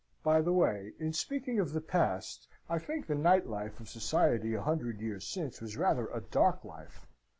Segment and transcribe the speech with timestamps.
[0.23, 4.55] By the way, in speaking of the past, I think the night life of society
[4.55, 7.05] a hundred years since was rather a dark life.